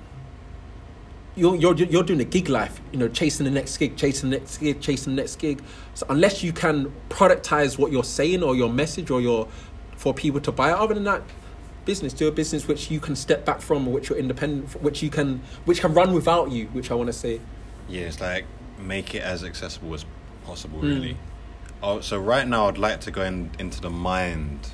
[1.36, 4.38] you're, you're, you're doing a gig life, you know, chasing the next gig, chasing the
[4.38, 5.62] next gig, chasing the next gig.
[5.94, 9.48] So unless you can productize what you're saying or your message or your
[9.98, 11.24] for people to buy other than that,
[11.84, 15.10] business, do a business which you can step back from, which you're independent, which you
[15.10, 17.42] can, which can run without you, which I want to say.
[17.90, 18.46] Yeah, it's like
[18.80, 20.06] make it as accessible as
[20.46, 20.84] possible, Mm.
[20.84, 21.18] really.
[21.88, 24.70] Oh, so right now, I'd like to go in, into the mind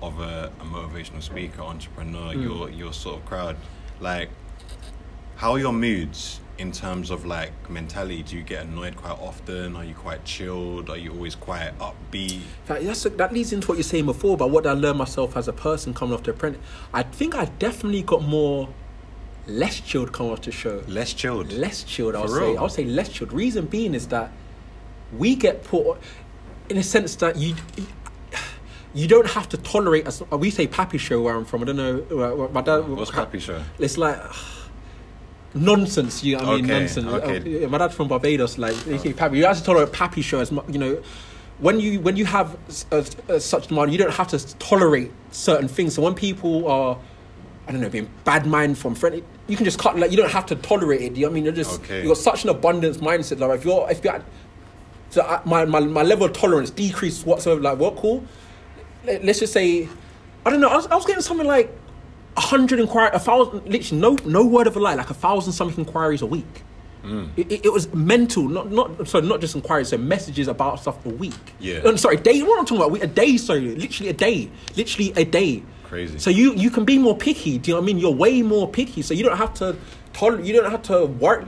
[0.00, 2.42] of a, a motivational speaker, entrepreneur, Mm.
[2.44, 3.56] your your sort of crowd.
[4.00, 4.30] Like,
[5.34, 8.22] how are your moods in terms of like mentality?
[8.22, 9.74] Do you get annoyed quite often?
[9.74, 10.90] Are you quite chilled?
[10.90, 12.42] Are you always quite upbeat?
[12.66, 15.48] That, that's, that leads into what you're saying before about what I learned myself as
[15.48, 16.62] a person coming off the apprentice.
[16.92, 18.68] I think I definitely got more
[19.48, 20.84] less chilled coming off the show.
[20.86, 21.50] Less chilled.
[21.52, 22.14] less chilled.
[22.14, 22.56] I would For say.
[22.56, 23.32] I would say less chilled.
[23.32, 24.30] Reason being is that
[25.18, 25.98] we get put
[26.68, 27.54] in a sense that you
[28.94, 30.06] you don't have to tolerate.
[30.06, 31.62] As we say, pappy show where I'm from.
[31.62, 32.46] I don't know.
[32.46, 32.88] uh, My dad.
[32.88, 33.62] What's Pappy Show?
[33.78, 34.20] It's like
[35.54, 36.22] nonsense.
[36.24, 36.64] You know what I mean?
[36.66, 37.06] Okay, Nonsense.
[37.06, 37.64] okay.
[37.64, 38.58] Uh, my dad's from Barbados.
[38.58, 39.38] Like they say pappy.
[39.38, 41.02] You have to tolerate pappy show as mu- you know.
[41.60, 42.56] When you when you have
[42.90, 45.94] uh, uh, such demand, you don't have to tolerate certain things.
[45.94, 46.98] So when people are,
[47.68, 49.96] I don't know, being bad mind from friend, you can just cut.
[49.96, 51.14] Like you don't have to tolerate it.
[51.16, 51.44] You know what I mean?
[51.44, 52.02] You're just Okay.
[52.02, 53.38] you got such an abundance mindset.
[53.38, 54.22] Like if you're if you're,
[55.14, 57.60] so I, my, my my level of tolerance decreased whatsoever.
[57.60, 58.24] Like what cool?
[59.04, 59.88] Let- Let's just say,
[60.44, 60.68] I don't know.
[60.68, 61.70] I was, I was getting something like
[62.36, 65.52] a hundred inquiries, a thousand, literally no no word of a lie, like a thousand
[65.52, 66.64] something inquiries a week.
[67.04, 67.28] Mm.
[67.36, 71.10] It, it, was mental, not not sorry, not just inquiries, so messages about stuff a
[71.10, 71.34] week.
[71.60, 71.78] Yeah.
[71.80, 72.42] Um, sorry, day.
[72.42, 73.02] What I'm talking about?
[73.02, 75.62] A day, sorry, literally a day, literally a day.
[75.84, 76.18] Crazy.
[76.18, 77.58] So you you can be more picky.
[77.58, 77.98] Do you know what I mean?
[77.98, 79.02] You're way more picky.
[79.02, 79.76] So you don't have to
[80.12, 80.44] tolerate.
[80.44, 81.44] You don't have to work.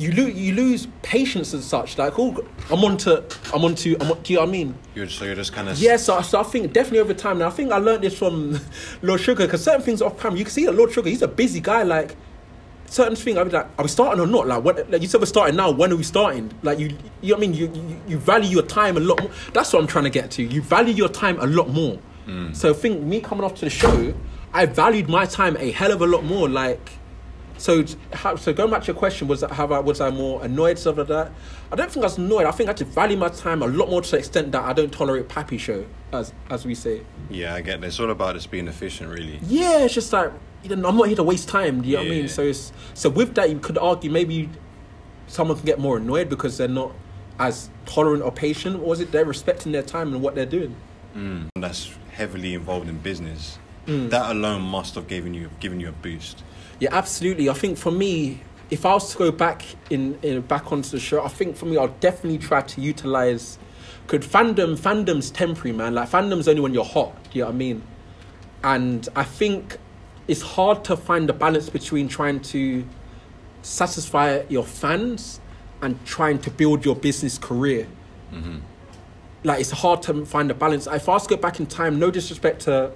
[0.00, 1.98] You lose you lose patience and such.
[1.98, 4.52] Like, oh, I'm on to I'm on to I'm on, do you know what I
[4.52, 4.74] mean?
[4.94, 7.38] You're so you're just kind of Yeah, so, so I think definitely over time.
[7.38, 8.58] Now I think I learned this from
[9.02, 11.28] Lord Sugar because certain things off camera, you can see that Lord Sugar, he's a
[11.28, 11.82] busy guy.
[11.82, 12.16] Like
[12.86, 14.46] certain things, I'll be like, are we starting or not?
[14.48, 15.70] Like, what, like you said, we're starting now.
[15.70, 16.50] When are we starting?
[16.62, 16.88] Like you,
[17.20, 17.54] you know what I mean?
[17.54, 19.30] You, you you value your time a lot more.
[19.52, 20.42] That's what I'm trying to get to.
[20.42, 21.96] You value your time a lot more.
[22.24, 22.52] Hmm.
[22.52, 24.14] So I think me coming off to the show,
[24.52, 26.48] I valued my time a hell of a lot more.
[26.48, 26.92] Like.
[27.60, 30.42] So, how, so going back to your question, was that have I was I more
[30.42, 31.30] annoyed stuff like that?
[31.70, 32.46] I don't think I was annoyed.
[32.46, 34.72] I think I just value my time a lot more to the extent that I
[34.72, 37.02] don't tolerate pappy show, as as we say.
[37.28, 37.54] yeah.
[37.54, 37.84] I get.
[37.84, 37.88] It.
[37.88, 39.38] It's all about just being efficient, really.
[39.42, 41.82] Yeah, it's just like you know, I'm not here to waste time.
[41.82, 42.28] Do you know what I mean?
[42.28, 44.48] So it's so with that, you could argue maybe
[45.26, 46.92] someone can get more annoyed because they're not
[47.38, 48.76] as tolerant or patient.
[48.76, 50.74] Or was it they're respecting their time and what they're doing?
[51.56, 53.58] That's heavily involved in business.
[53.86, 54.08] Mm.
[54.08, 56.42] That alone must have given you given you a boost.
[56.80, 57.48] Yeah, absolutely.
[57.48, 61.00] I think for me, if I was to go back in, in back onto the
[61.00, 63.58] show, I think for me, I'll definitely try to utilize.
[64.06, 65.94] Could fandom fandom's temporary, man.
[65.94, 67.14] Like fandom's only when you're hot.
[67.24, 67.82] Do you know what I mean?
[68.64, 69.78] And I think
[70.26, 72.84] it's hard to find the balance between trying to
[73.62, 75.40] satisfy your fans
[75.82, 77.86] and trying to build your business career.
[78.32, 78.58] Mm-hmm.
[79.44, 80.86] Like it's hard to find a balance.
[80.86, 82.92] If I was to go back in time, no disrespect to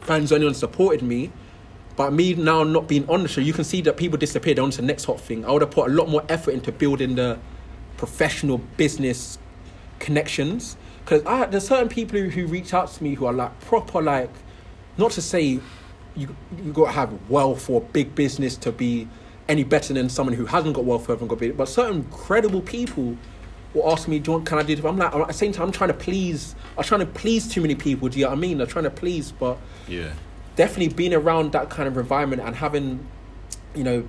[0.00, 1.30] fans or anyone supported me,
[1.96, 4.78] but me now not being on the show, you can see that people disappeared onto
[4.78, 5.44] the next hot thing.
[5.44, 7.38] I would have put a lot more effort into building the
[7.96, 9.38] professional business
[9.98, 14.00] connections because there's certain people who, who reach out to me who are like proper
[14.00, 14.30] like,
[14.96, 15.60] not to say
[16.14, 19.08] you you got to have wealth or big business to be
[19.48, 22.60] any better than someone who hasn't got wealth or haven't got big, but certain credible
[22.60, 23.16] people
[23.74, 24.84] will ask me, do you want, can I do this?
[24.84, 27.62] I'm like, at the same time, I'm trying to please, I'm trying to please too
[27.62, 28.08] many people.
[28.08, 28.60] Do you know what I mean?
[28.60, 30.12] I'm trying to please, but Yeah.
[30.56, 33.06] Definitely being around that kind of environment and having,
[33.74, 34.08] you know,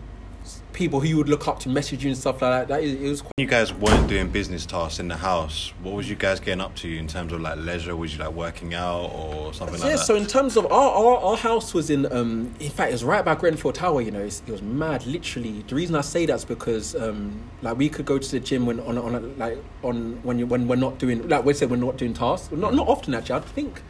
[0.74, 2.68] people who you would look up to message you and stuff like that.
[2.68, 3.22] That is, it was.
[3.22, 6.62] Quite, you guys weren't doing business tasks in the house, what was you guys getting
[6.62, 7.96] up to in terms of like leisure?
[7.96, 9.90] Was you like working out or something like that?
[9.90, 9.96] yeah.
[9.96, 13.04] So in terms of our, our our house was in um in fact it was
[13.04, 14.02] right by Grenfell Tower.
[14.02, 15.06] You know, it's, it was mad.
[15.06, 18.66] Literally, the reason I say that's because um like we could go to the gym
[18.66, 21.78] when on on like on when you when we're not doing like we said we're
[21.78, 22.52] not doing tasks.
[22.52, 23.36] Not not often actually.
[23.36, 23.82] I think.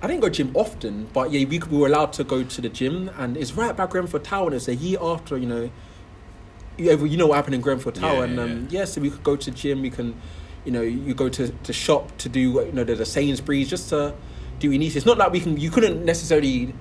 [0.00, 2.60] I didn't go to gym often, but yeah, we, we were allowed to go to
[2.60, 4.46] the gym, and it's right by Grenfell Tower.
[4.46, 5.70] And it's a year after, you know,
[6.76, 9.10] you, you know what happened in Grenfell Tower, Yeah, and yeah, um, yeah, so we
[9.10, 9.82] could go to gym.
[9.82, 10.14] We can,
[10.64, 13.88] you know, you go to to shop to do, you know, there's a Sainsbury's just
[13.88, 14.14] to
[14.60, 14.94] do what you need.
[14.94, 15.56] It's not like we can.
[15.56, 16.72] You couldn't necessarily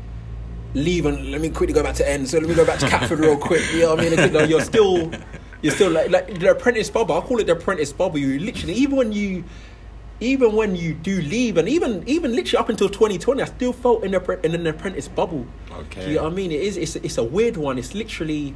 [0.73, 2.29] leave and let me quickly go back to end.
[2.29, 3.63] So let me go back to Catford real quick.
[3.73, 4.33] You know what I mean?
[4.33, 5.11] Know, you're still,
[5.63, 7.17] you're still like like the apprentice bubble.
[7.17, 8.19] I call it the apprentice bubble.
[8.19, 9.43] You literally even when you.
[10.19, 14.03] Even when you do leave, and even even literally up until 2020, I still felt
[14.03, 15.45] in, a, in an apprentice bubble.
[15.71, 16.05] Okay.
[16.05, 16.51] Do you know what I mean?
[16.51, 16.77] It is.
[16.77, 17.77] It's, it's a weird one.
[17.77, 18.55] It's literally,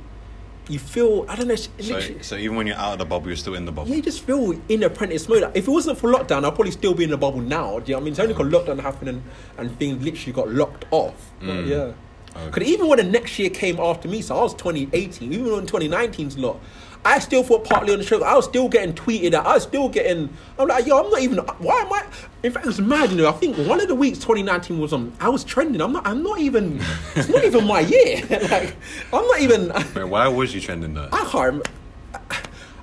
[0.69, 1.26] you feel.
[1.30, 1.54] I don't know.
[1.54, 3.89] It's so, so even when you're out of the bubble, you're still in the bubble.
[3.89, 5.52] yeah, you just feel in apprentice mode.
[5.54, 7.80] If it wasn't for lockdown, I'd probably still be in the bubble now.
[7.80, 8.13] Do you know what I mean?
[8.13, 9.24] It's only because lockdown happened and,
[9.58, 11.32] and things literally got locked off.
[11.41, 11.67] Mm.
[11.67, 11.93] yeah.
[12.36, 12.45] Okay.
[12.45, 15.65] Because even when the next year came after me, so I was 2018, even when
[15.67, 16.60] 2019's lot,
[17.03, 19.63] I still thought partly on the show, I was still getting tweeted at, I was
[19.63, 22.05] still getting, I'm like, yo, I'm not even, why am I,
[22.43, 25.11] in fact, it's mad, you know, I think one of the weeks 2019 was on,
[25.19, 26.79] I was trending, I'm not, I'm not even,
[27.15, 28.21] it's not even my year.
[28.51, 28.75] like,
[29.11, 31.09] I'm not even, Wait, why was you trending though?
[31.11, 31.65] I can't remember.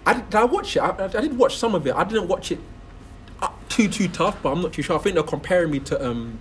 [0.05, 0.81] I, did I watch it?
[0.81, 1.95] I, I did watch some of it.
[1.95, 2.59] I didn't watch it
[3.69, 4.99] too too tough, but I'm not too sure.
[4.99, 6.39] I think they're comparing me to um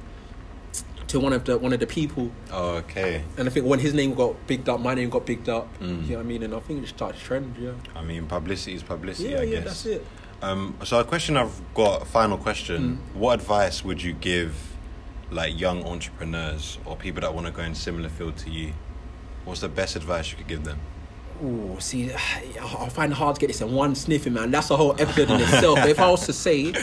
[1.07, 3.23] to one of the one of the people, Oh, okay.
[3.37, 5.67] and I think when his name got bigged up, my name got bigged up.
[5.79, 6.03] Mm.
[6.03, 6.43] You know what I mean?
[6.43, 7.55] And I think it just started trend.
[7.59, 7.71] Yeah.
[7.95, 9.29] I mean, publicity is publicity.
[9.29, 9.63] Yeah, I yeah, guess.
[9.65, 10.05] that's it.
[10.41, 12.99] Um, so a question I've got, a final question.
[13.15, 13.15] Mm.
[13.17, 14.75] What advice would you give,
[15.31, 18.73] like young entrepreneurs or people that want to go in similar field to you?
[19.45, 20.79] What's the best advice you could give them?
[21.41, 22.11] Oh, see,
[22.61, 24.51] I find it hard to get this in one sniffing, man.
[24.51, 25.79] That's a whole episode in itself.
[25.79, 26.73] But if I was to say,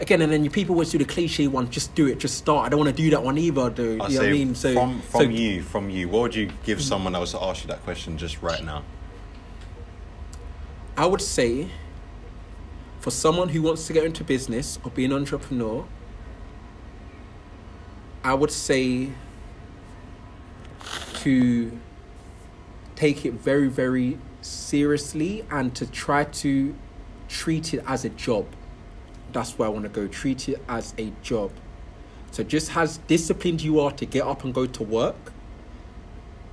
[0.00, 2.66] again, and then you people always do the cliche one, just do it, just start.
[2.66, 4.00] I don't want to do that one either, dude.
[4.00, 4.54] I you know what I mean?
[4.54, 7.64] So from from so- you, from you, what would you give someone else to ask
[7.64, 8.82] you that question just right now?
[10.96, 11.68] I would say
[13.00, 15.86] for someone who wants to get into business or be an entrepreneur,
[18.24, 19.10] I would say
[21.16, 21.78] to
[22.96, 26.74] take it very, very seriously and to try to
[27.28, 28.46] treat it as a job.
[29.36, 30.08] That's where I want to go.
[30.08, 31.50] Treat it as a job.
[32.30, 35.14] So just as disciplined you are to get up and go to work,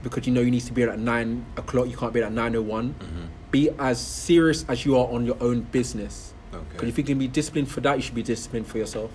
[0.01, 2.57] because you know you need to be at nine o'clock, you can't be at nine
[2.57, 2.93] o one.
[2.95, 3.25] Mm-hmm.
[3.51, 6.33] Be as serious as you are on your own business.
[6.51, 6.87] Because Okay.
[6.89, 9.11] if you can be disciplined for that, you should be disciplined for yourself.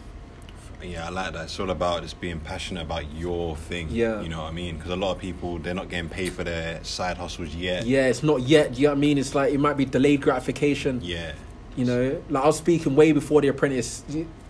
[0.83, 1.45] Yeah, I like that.
[1.45, 3.89] It's all about just being passionate about your thing.
[3.91, 4.23] Yeah.
[4.23, 4.77] You know what I mean?
[4.77, 7.85] Because a lot of people, they're not getting paid for their side hustles yet.
[7.85, 8.79] Yeah, it's not yet.
[8.79, 9.19] You know what I mean?
[9.19, 11.01] It's like it might be delayed gratification.
[11.03, 11.33] Yeah.
[11.79, 14.03] You know, like I was speaking way before the apprentice.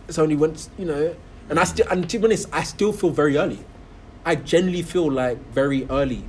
[0.08, 1.14] It's only once, you know,
[1.50, 3.58] and I still, and to be honest, I still feel very early.
[4.24, 6.24] I generally feel like very early.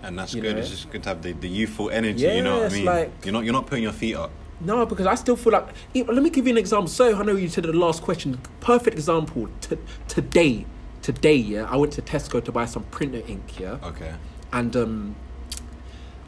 [0.00, 0.44] And that's good.
[0.44, 0.60] know?
[0.60, 2.22] It's just good to have the, the youthful energy.
[2.22, 2.84] you know what I mean?
[2.84, 4.30] like- you're not you're not putting your feet up.
[4.60, 5.66] No, because I still feel like.
[5.92, 6.86] Let me give you an example.
[6.86, 8.40] So I know you said the last question.
[8.60, 9.48] Perfect example.
[9.60, 10.66] T- today,
[11.02, 13.58] today, yeah, I went to Tesco to buy some printer ink.
[13.58, 14.14] Yeah, Okay.
[14.52, 15.16] and um,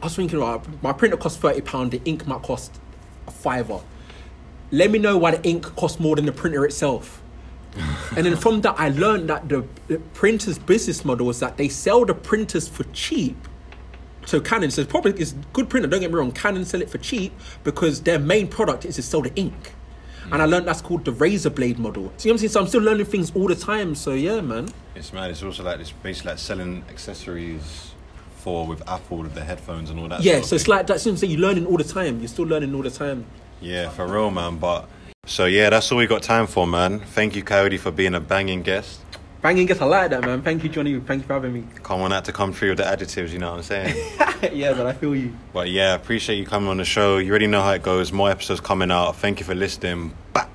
[0.01, 1.91] I was thinking, right, my printer costs thirty pound.
[1.91, 2.77] The ink might cost
[3.25, 3.79] a fiver.
[4.71, 7.21] Let me know why the ink costs more than the printer itself.
[8.15, 11.69] and then from that, I learned that the, the printer's business model is that they
[11.69, 13.37] sell the printers for cheap.
[14.25, 15.87] So Canon says probably it's good printer.
[15.87, 16.31] Don't get me wrong.
[16.31, 17.31] Canon sell it for cheap
[17.63, 19.73] because their main product is to sell the ink.
[20.29, 22.11] And I learned that's called the razor blade model.
[22.17, 22.49] See what I'm saying?
[22.49, 23.95] So I'm still learning things all the time.
[23.95, 24.67] So yeah, man.
[24.95, 25.31] It's mad.
[25.31, 27.93] It's also like it's basically like selling accessories
[28.35, 30.21] for with Apple with the headphones and all that.
[30.21, 30.99] Yeah, so it's like that.
[30.99, 31.31] See what I'm saying?
[31.31, 32.19] You're learning all the time.
[32.19, 33.25] You're still learning all the time.
[33.61, 34.57] Yeah, for real, man.
[34.57, 34.87] But
[35.25, 36.99] so yeah, that's all we got time for, man.
[36.99, 39.01] Thank you, Kayode, for being a banging guest.
[39.41, 40.41] Banging guest, I like that, man.
[40.41, 40.99] Thank you, Johnny.
[40.99, 41.63] Thank you for having me.
[41.83, 43.95] Come on out to come through with the adjectives, you know what I'm saying?
[44.51, 45.33] yeah, but I feel you.
[45.53, 47.17] but yeah, appreciate you coming on the show.
[47.17, 48.11] You already know how it goes.
[48.11, 49.15] More episodes coming out.
[49.17, 50.13] Thank you for listening.
[50.33, 50.47] Bye.